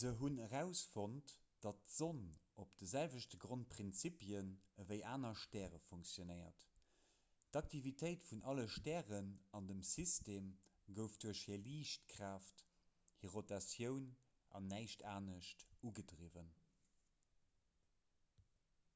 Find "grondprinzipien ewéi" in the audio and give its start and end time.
3.44-4.98